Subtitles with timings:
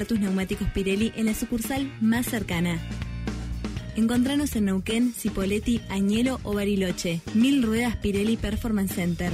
[0.00, 2.78] tus neumáticos Pirelli en la sucursal más cercana.
[3.94, 7.20] Encontranos en Neuquén, Cipoletti, Añelo o Bariloche.
[7.34, 9.30] Mil Ruedas Pirelli Performance Center.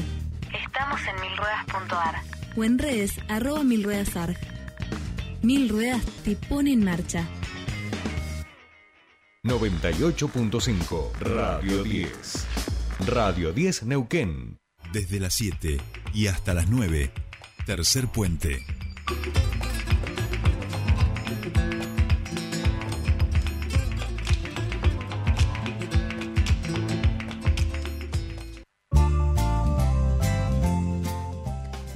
[0.52, 2.16] Estamos en milruedas.ar.
[2.56, 4.36] O en redes, arroba Mil Ruedas Arg.
[5.42, 7.24] Mil Ruedas te pone en marcha.
[9.44, 12.46] 98.5 Radio 10.
[13.06, 14.58] Radio 10 Neuquén.
[14.92, 15.78] Desde las 7
[16.12, 17.12] y hasta las 9.
[17.64, 18.64] Tercer puente.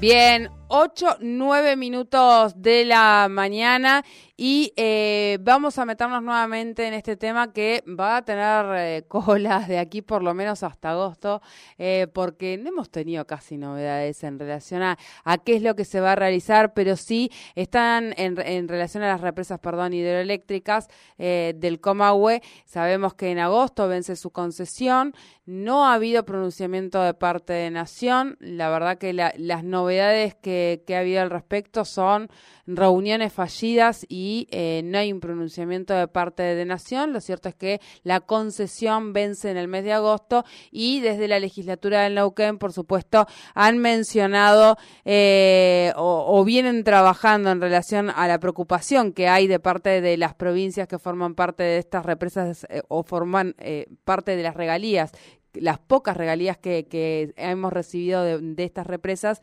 [0.02, 4.04] Bien, 8, 9 minutos de la mañana
[4.44, 9.68] y eh, vamos a meternos nuevamente en este tema que va a tener eh, colas
[9.68, 11.40] de aquí por lo menos hasta agosto,
[11.78, 14.98] eh, porque no hemos tenido casi novedades en relación a,
[15.44, 19.10] qué es lo que se va a realizar, pero sí están en, en relación a
[19.10, 22.42] las represas perdón, hidroeléctricas del Comahue.
[22.64, 25.14] Sabemos que en agosto vence su concesión,
[25.46, 28.36] no ha habido pronunciamiento de parte de Nación.
[28.40, 32.28] La verdad que la, las novedades que, que ha habido al respecto son
[32.66, 37.12] reuniones fallidas y eh, no hay un pronunciamiento de parte de Nación.
[37.12, 41.38] Lo cierto es que la concesión vence en el mes de agosto y desde la
[41.38, 48.38] legislatura del Neuquén, por supuesto, han mencionado eh, o, vienen trabajando en relación a la
[48.38, 52.82] preocupación que hay de parte de las provincias que forman parte de estas represas eh,
[52.88, 55.12] o forman eh, parte de las regalías
[55.54, 59.42] las pocas regalías que, hemos recibido de estas represas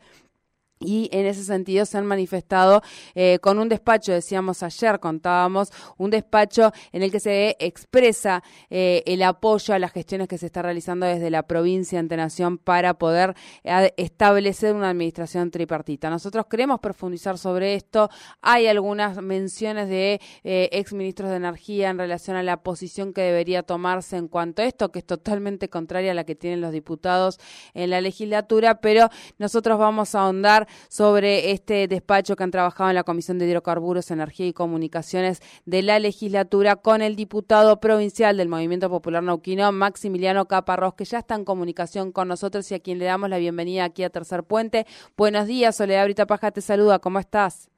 [0.80, 2.82] y en ese sentido se han manifestado
[3.14, 9.02] eh, con un despacho, decíamos ayer, contábamos, un despacho en el que se expresa eh,
[9.04, 12.94] el apoyo a las gestiones que se está realizando desde la provincia ante Nación para
[12.94, 16.08] poder eh, establecer una administración tripartita.
[16.08, 18.08] Nosotros queremos profundizar sobre esto.
[18.40, 23.62] Hay algunas menciones de eh, exministros de Energía en relación a la posición que debería
[23.62, 27.38] tomarse en cuanto a esto, que es totalmente contraria a la que tienen los diputados
[27.74, 32.96] en la legislatura, pero nosotros vamos a ahondar sobre este despacho que han trabajado en
[32.96, 38.48] la Comisión de Hidrocarburos, Energía y Comunicaciones de la legislatura con el diputado provincial del
[38.48, 42.98] Movimiento Popular Nauquino, Maximiliano Caparrós, que ya está en comunicación con nosotros y a quien
[42.98, 44.86] le damos la bienvenida aquí a Tercer Puente.
[45.16, 47.70] Buenos días, Soledad Brita Paja te saluda, ¿cómo estás?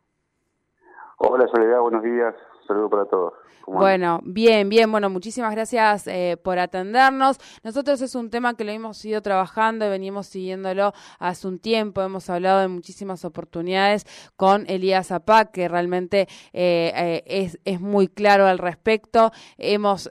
[1.18, 2.34] Hola Soledad, buenos días,
[2.66, 3.32] saludo para todos.
[3.66, 7.38] Bueno, bien, bien, bueno, muchísimas gracias eh, por atendernos.
[7.62, 12.02] Nosotros es un tema que lo hemos ido trabajando y venimos siguiéndolo hace un tiempo,
[12.02, 14.06] hemos hablado de muchísimas oportunidades
[14.36, 19.32] con Elías Zapac, que realmente eh, eh, es, es, muy claro al respecto.
[19.58, 20.10] Hemos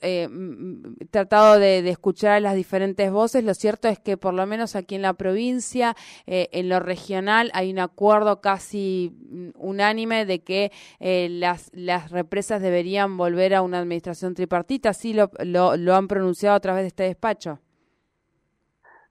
[1.12, 3.44] tratado de, escuchar las diferentes voces.
[3.44, 5.96] Lo cierto es que por lo menos aquí en la provincia,
[6.26, 13.18] en lo regional, hay un acuerdo casi mm, unánime de que las, las represas deberían
[13.18, 17.04] volver a una administración tripartita, así lo, lo, lo, han pronunciado a través de este
[17.04, 17.60] despacho.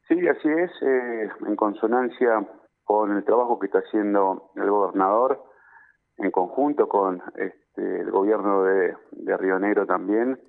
[0.08, 2.44] Sí, así es, eh, en consonancia
[2.82, 5.44] con el trabajo que está haciendo el gobernador,
[6.16, 10.40] en conjunto con este, el gobierno de, de, Río Negro también,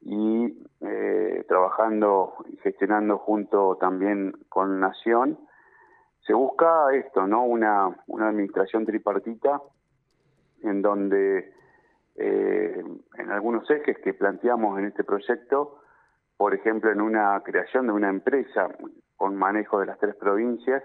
[0.00, 5.38] y eh, trabajando y gestionando junto también con Nación,
[6.26, 7.44] se busca esto, ¿no?
[7.44, 9.60] Una, una administración tripartita
[10.62, 11.52] en donde
[12.16, 12.82] eh,
[13.18, 15.80] en algunos ejes que planteamos en este proyecto,
[16.36, 18.68] por ejemplo, en una creación de una empresa
[19.16, 20.82] con manejo de las tres provincias,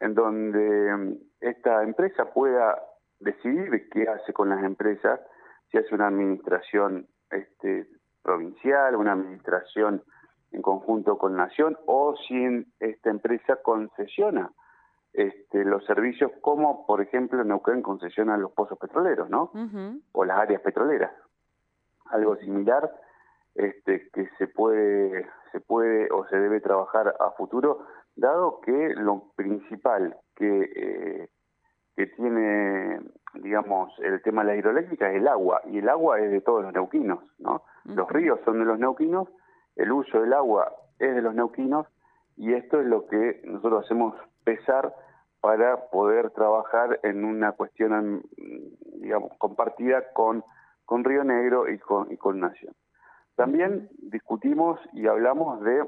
[0.00, 2.80] en donde mm, esta empresa pueda
[3.20, 5.20] decidir qué hace con las empresas,
[5.70, 7.86] si hace una administración este,
[8.22, 10.02] provincial, una administración
[10.50, 14.50] en conjunto con Nación, o si esta empresa concesiona
[15.12, 19.50] este, los servicios como, por ejemplo, Neuquén concesiona los pozos petroleros, ¿no?
[19.52, 20.02] Uh -huh.
[20.12, 21.12] O las áreas petroleras.
[22.06, 22.90] Algo similar
[23.54, 27.86] este, que se puede, se puede o se debe trabajar a futuro,
[28.16, 31.28] dado que lo principal que, eh,
[31.94, 33.00] que tiene,
[33.34, 36.62] digamos, el tema de la hidroeléctrica es el agua, y el agua es de todos
[36.62, 37.56] los neuquinos, ¿no?
[37.84, 37.94] Uh -huh.
[37.96, 39.28] Los ríos son de los neuquinos,
[39.76, 41.86] el uso del agua es de los neuquinos,
[42.36, 44.14] y esto es lo que nosotros hacemos
[44.44, 44.94] pesar
[45.40, 48.22] para poder trabajar en una cuestión,
[49.00, 50.44] digamos, compartida con,
[50.84, 52.74] con Río Negro y con, y con Nación.
[53.34, 55.84] También discutimos y hablamos de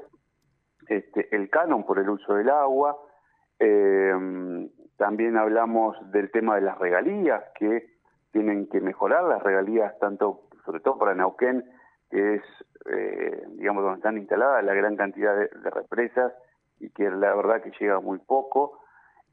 [0.89, 2.97] este, el canon por el uso del agua,
[3.59, 7.95] eh, también hablamos del tema de las regalías, que
[8.31, 11.63] tienen que mejorar las regalías, tanto, sobre todo para Neuquén,
[12.09, 12.43] que es,
[12.91, 16.33] eh, digamos, donde están instaladas la gran cantidad de, de represas
[16.79, 18.79] y que la verdad que llega muy poco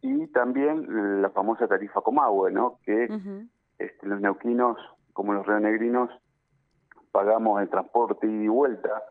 [0.01, 2.79] y también la famosa tarifa Comahue, ¿no?
[2.85, 3.49] Que uh -huh.
[3.79, 4.77] este, los neuquinos
[5.13, 6.11] como los rionegrinos
[7.13, 9.03] pagamos el transporte ida y vuelta,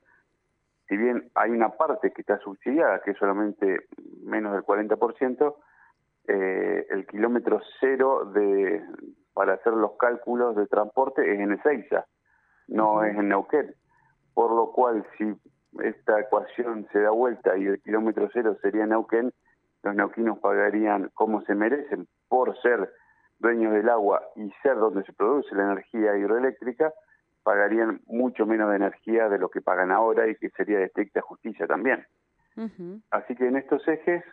[0.88, 3.88] si bien hay una parte que está subsidiada, que es solamente
[4.24, 5.56] menos del 40%,
[6.28, 8.84] eh, el kilómetro cero de
[9.34, 12.06] para hacer los cálculos de transporte es en Ezeiza,
[12.68, 13.74] no es en Neuquén.
[14.34, 15.34] Por lo cual, si
[15.84, 19.32] esta ecuación se da vuelta y el kilómetro cero sería Neuquén,
[19.84, 22.92] los neuquinos pagarían como se merecen por ser
[23.40, 26.94] dueños del agua y ser donde se produce la energía hidroeléctrica,
[27.44, 31.22] pagarían mucho menos de energía de lo que pagan ahora y que sería de estricta
[31.22, 32.06] justicia también.
[33.10, 34.24] Así que en estos ejes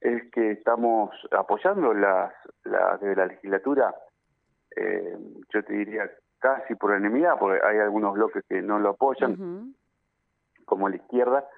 [0.00, 2.32] es que estamos apoyando las,
[2.64, 3.94] la, de la legislatura,
[4.76, 5.16] eh,
[5.52, 9.74] yo te diría casi por enemidad, porque hay algunos bloques que no lo apoyan,
[10.68, 11.48] como la izquierda,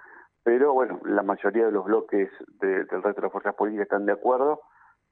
[0.43, 2.31] pero bueno, la mayoría de los bloques
[2.61, 4.61] del resto de las fuerzas políticas están de acuerdo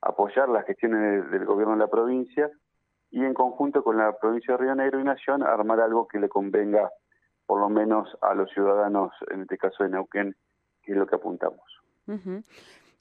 [0.00, 2.50] apoyar las gestiones del gobierno de la provincia
[3.10, 6.28] y en conjunto con la provincia de Río Negro y Nación armar algo que le
[6.28, 6.90] convenga
[7.46, 10.36] por lo menos a los ciudadanos, en este caso de Neuquén,
[10.82, 11.62] que es lo que apuntamos.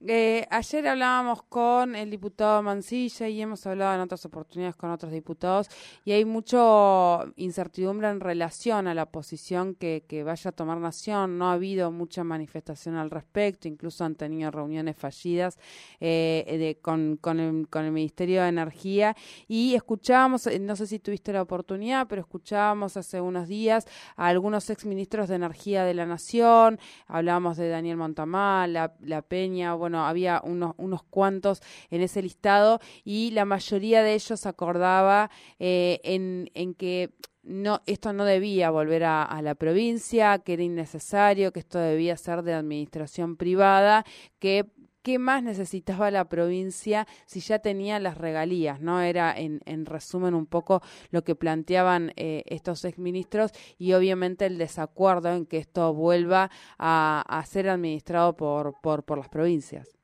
[0.05, 5.11] Eh, ayer hablábamos con el diputado Mancilla y hemos hablado en otras oportunidades con otros
[5.11, 5.69] diputados
[6.05, 11.39] y hay mucha incertidumbre en relación a la posición que, que, vaya a tomar Nación.
[11.39, 15.57] No ha habido mucha manifestación al respecto, incluso han tenido reuniones fallidas
[16.00, 19.15] eh, de, con, el, con el Ministerio de Energía
[19.47, 24.27] y escuchábamos, eh, no sé si tuviste la oportunidad, pero escuchábamos hace unos días a
[24.27, 30.06] algunos exministros de Energía de la Nación, hablábamos de Daniel Montamá, La, la Peña, bueno,
[30.06, 36.51] había unos, unos cuantos en ese listado y la mayoría de ellos acordaba eh, en,
[36.54, 37.13] en que
[37.44, 42.18] no, esto no debía volver a, a, la provincia, que era innecesario, que esto debía
[42.18, 44.04] ser de administración privada,
[44.39, 44.66] que
[45.07, 49.00] qué más necesitaba la provincia si ya tenía las regalías, ¿no?
[49.00, 50.81] Era en, en resumen un poco
[51.12, 57.42] lo que planteaban eh, estos exministros y obviamente el desacuerdo en que esto vuelva a,
[57.45, 58.74] ser administrado por,
[59.18, 59.98] las provincias.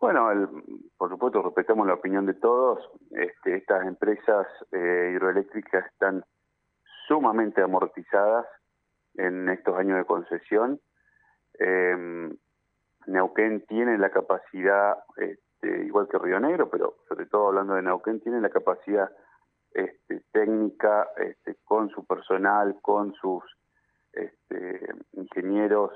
[0.00, 0.28] Bueno,
[0.98, 2.80] por supuesto respetamos la opinión de todos.
[3.12, 6.24] Este, estas empresas eh, hidroeléctricas están
[7.06, 8.44] sumamente amortizadas
[9.14, 10.80] en estos años de concesión.
[11.60, 12.36] Eh,
[13.06, 18.20] Neuquén tiene la capacidad, este, igual que Río Negro, pero sobre todo hablando de Neuquén,
[18.20, 19.10] tiene la capacidad
[19.72, 23.42] este, técnica este, con su personal, con sus
[24.12, 24.80] este,
[25.12, 25.92] ingenieros,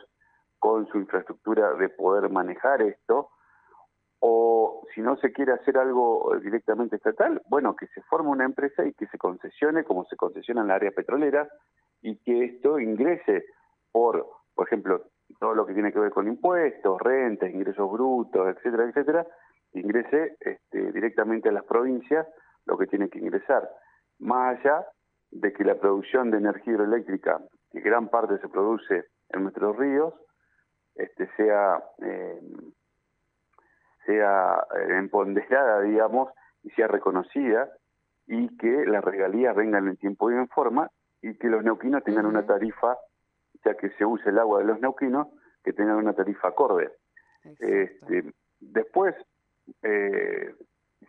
[0.58, 3.30] con su infraestructura de poder manejar esto.
[4.20, 8.84] O si no se quiere hacer algo directamente estatal, bueno, que se forme una empresa
[8.84, 11.48] y que se concesione como se concesiona en la área petrolera
[12.02, 13.46] y que esto ingrese
[13.92, 15.04] por, por ejemplo,
[15.40, 19.26] todo lo que tiene que ver con impuestos, rentas, ingresos brutos, etcétera, etcétera,
[19.72, 22.28] ingrese este, directamente a las provincias
[22.66, 23.68] lo que tiene que ingresar.
[24.18, 24.86] Más allá
[25.30, 27.40] de que la producción de energía hidroeléctrica,
[27.72, 30.12] que gran parte se produce en nuestros ríos,
[30.94, 32.40] este, sea, eh,
[34.04, 36.30] sea eh, empoderada, digamos,
[36.62, 37.70] y sea reconocida,
[38.26, 40.90] y que las regalías vengan en tiempo y en forma,
[41.22, 42.98] y que los neuquinos tengan una tarifa
[43.64, 45.28] ya que se use el agua de los neuquinos,
[45.62, 46.90] que tengan una tarifa acorde.
[47.58, 49.14] Este, después,
[49.82, 50.54] eh,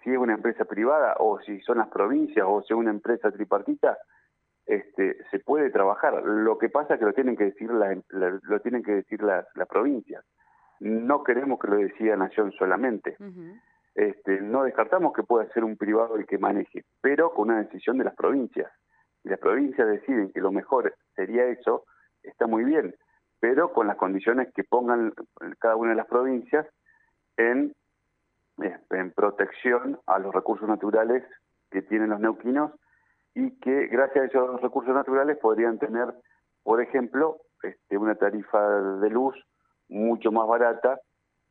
[0.03, 3.31] si es una empresa privada o si son las provincias o si es una empresa
[3.31, 3.98] tripartita,
[4.65, 6.24] este, se puede trabajar.
[6.24, 9.46] Lo que pasa es que lo tienen que decir, la, lo tienen que decir las,
[9.67, 10.24] provincias.
[10.79, 13.17] No queremos que lo decida Nación solamente.
[13.96, 17.98] este, no descartamos que pueda ser un privado el que maneje, pero con una decisión
[17.98, 18.72] de las provincias.
[19.22, 21.86] Si las provincias deciden que lo mejor sería eso,
[22.24, 22.96] está muy bien,
[23.40, 25.13] pero con las condiciones que pongan
[25.60, 26.68] cada una de las provincias
[27.38, 27.74] en,
[28.60, 31.24] este, en protección a los recursos naturales
[31.70, 32.72] que tienen los neuquinos
[33.34, 36.13] y que gracias a esos recursos naturales podrían tener,
[36.63, 38.60] por ejemplo, este, una tarifa
[39.00, 39.36] de luz
[39.88, 41.00] mucho más barata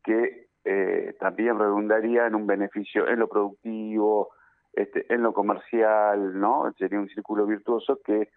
[0.05, 4.31] que eh, también redundaría en un beneficio en lo productivo,
[4.73, 6.73] este, en lo comercial, ¿no?
[6.79, 8.29] Sería un círculo virtuoso que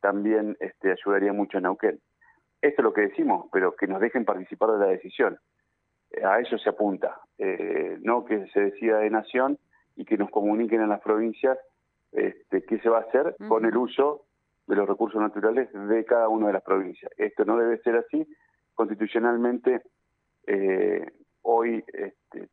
[0.00, 2.00] también este, ayudaría mucho a Neuquén.
[2.60, 5.38] Esto es lo que decimos, pero que nos dejen participar de la decisión.
[6.10, 9.58] Eh, a eso se apunta, eh, no que se decida de nación
[9.96, 11.58] y que nos comuniquen en las provincias
[12.12, 14.24] este, qué se va a hacer con el uso
[14.66, 17.10] de los recursos naturales de cada una de las provincias.
[17.16, 18.26] Esto no debe ser así.
[18.74, 19.82] Constitucionalmente,
[20.46, 21.06] eh,
[21.42, 22.48] hoy este,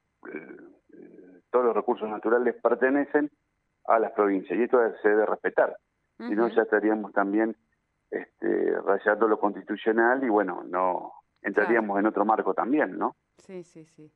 [1.49, 3.29] todos los recursos naturales pertenecen
[3.85, 5.75] a las provincias y esto se debe respetar
[6.17, 7.55] si no ya estaríamos también
[8.09, 13.15] este, rayando lo constitucional y bueno, no entraríamos en otro marco también, ¿no?
[13.37, 14.11] Sí, sí, sí.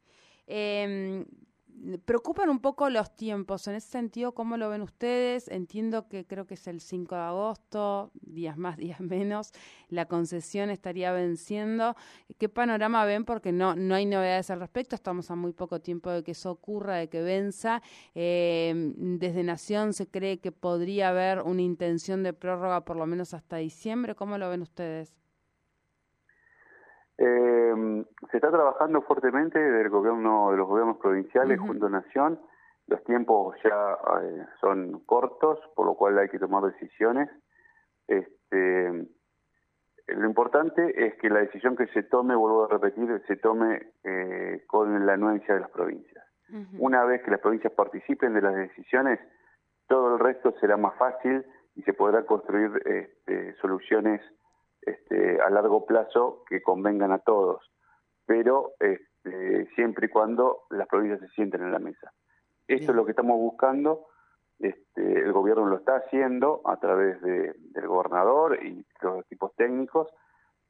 [0.48, 1.26] Eh,
[2.06, 3.68] preocupan un poco los tiempos.
[3.68, 5.48] En ese sentido, ¿cómo lo ven ustedes?
[5.48, 9.52] Entiendo que creo que es el 5 de agosto, días más, días menos,
[9.90, 11.96] la concesión estaría venciendo.
[12.38, 13.26] ¿Qué panorama ven?
[13.26, 16.52] Porque no, no hay novedades al respecto, estamos a muy poco tiempo de que eso
[16.52, 17.82] ocurra, de que venza.
[18.16, 23.34] Eh, desde Nación se cree que podría haber una intención de prórroga por lo menos
[23.34, 24.16] hasta diciembre.
[24.16, 25.14] ¿Cómo lo ven ustedes?
[27.18, 32.40] Eh, se está trabajando fuertemente del gobierno, de los gobiernos provinciales junto a Nación.
[32.88, 37.30] Los tiempos ya eh, son cortos, por lo cual hay que tomar decisiones.
[38.08, 39.08] Este,
[40.08, 44.64] lo importante es que la decisión que se tome, vuelvo a repetir, se tome eh,
[44.68, 46.26] con la anuencia de las provincias.
[46.80, 49.22] Una vez que las provincias participen de las decisiones,
[49.88, 54.22] todo el resto será más fácil y se podrá construir este, soluciones
[54.82, 57.72] este, a largo plazo que convengan a todos,
[58.26, 62.12] pero este, siempre y cuando las provincias se sienten en la mesa.
[62.68, 64.08] Eso es lo que estamos buscando.
[64.60, 70.08] Este, el gobierno lo está haciendo a través de, del gobernador y los equipos técnicos.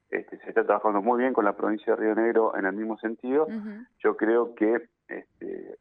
[0.09, 2.97] Este, se está trabajando muy bien con la provincia de Río Negro en el mismo
[2.97, 3.47] sentido.
[3.99, 5.77] Yo creo que este,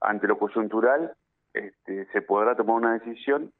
[0.00, 1.14] ante lo coyuntural
[1.52, 3.52] este, se podrá tomar una decisión.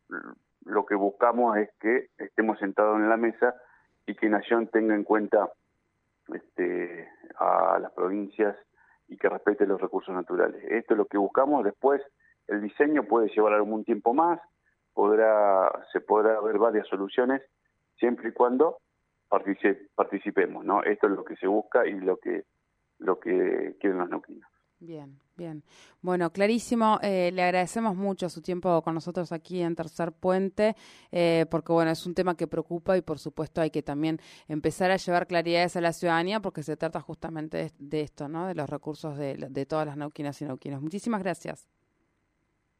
[0.65, 3.55] Lo que buscamos es que estemos sentados en la mesa
[4.07, 5.51] y que Nación tenga en cuenta
[6.33, 7.09] este,
[7.39, 8.57] a las provincias
[9.09, 10.63] y que respete los recursos naturales.
[10.65, 11.65] Esto es lo que buscamos.
[11.65, 12.03] Después,
[12.49, 14.41] el diseño puede llevar algún tiempo más,
[14.93, 17.43] podrá, se podrá ver varias soluciones,
[17.99, 18.79] siempre y cuando
[19.29, 20.83] participemos, ¿no?
[20.83, 22.45] Esto es lo que se busca y lo que
[22.99, 24.49] lo que quieren los neuquinos.
[24.79, 25.63] Bien, bien.
[26.01, 26.99] Bueno, clarísimo.
[27.03, 30.77] Eh, le agradecemos mucho su tiempo con nosotros aquí en Tercer Puente,
[31.13, 34.91] eh, porque bueno, es un tema que preocupa y por supuesto hay que también empezar
[34.91, 38.47] a llevar claridades a la ciudadanía porque se trata justamente de, esto, ¿no?
[38.47, 40.83] De los recursos de, de todas las nauquinas y nauquinos.
[40.83, 41.69] Muchísimas gracias.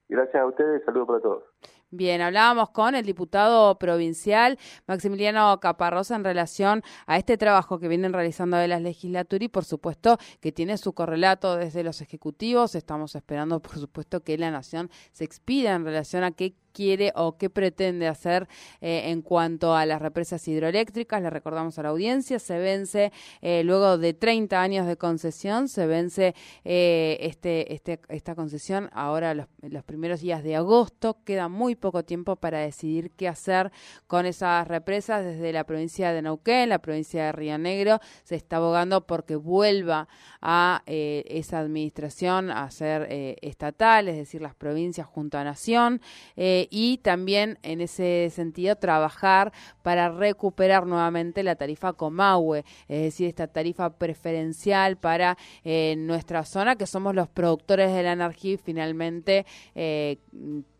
[0.09, 1.54] Gracias a ustedes, saludos para todos.
[1.97, 8.13] Bien, hablábamos con el diputado provincial Maximiliano Caparrosa en relación a este trabajo que vienen
[8.13, 12.75] realizando de la legislatura y por supuesto que tiene su correlato desde los ejecutivos.
[12.75, 17.39] Estamos esperando por supuesto que la nación se expida en relación a qué quiere o
[17.39, 18.47] qué pretende hacer
[18.83, 21.23] eh, en cuanto a las represas hidroeléctricas.
[21.23, 25.87] Le recordamos a la audiencia, se vence eh, luego de 30 años de concesión, se
[25.87, 31.19] vence eh, este, este, esta concesión ahora los, los primeros días de agosto.
[31.25, 33.73] Queda muy poco tiempo para decidir qué hacer
[34.07, 38.01] con esas represas desde la provincia de Neuquén, la provincia de Río Negro.
[38.25, 40.09] Se está abogando porque vuelva
[40.43, 43.07] a esa administración a ser
[43.41, 46.01] estatal, es decir, las provincias junto a Nación
[46.37, 53.47] y también en ese sentido trabajar para recuperar nuevamente la tarifa Comahue, es decir, esta
[53.47, 60.19] tarifa preferencial para eh, nuestra zona, que somos los productores de la energía finalmente eh,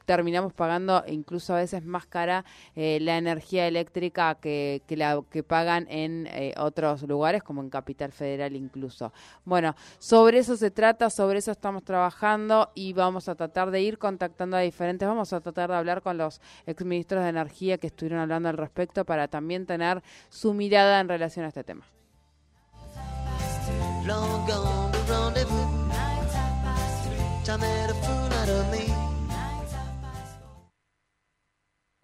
[0.05, 2.45] terminamos pagando incluso a veces más cara
[2.75, 7.71] eh, la energía eléctrica que, que, la que pagan en eh, otros lugares, como en
[7.71, 9.13] Capital Federal incluso.
[9.45, 13.99] Bueno, sobre eso se trata, sobre eso estamos trabajando y vamos a tratar de ir
[13.99, 18.21] contactando a diferentes, vamos a tratar de hablar con los exministros de Energía que estuvieron
[18.21, 21.85] hablando al respecto para también tener su mirada en relación a este tema.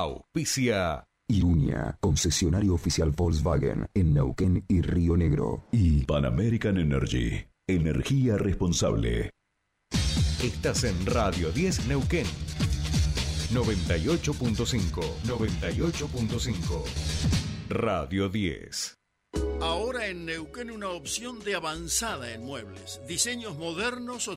[0.00, 1.04] Auspicia.
[1.28, 5.66] Irunia, concesionario oficial Volkswagen en Neuquén y Río Negro.
[5.72, 9.28] Y Pan American Energy, energía responsable.
[10.42, 12.24] Estás en Radio 10 Neuquén.
[13.52, 16.84] 98.5, 98.5.
[17.68, 19.00] Radio 10.
[19.60, 24.28] Ahora en Neuquén una opción de avanzada en muebles, diseños modernos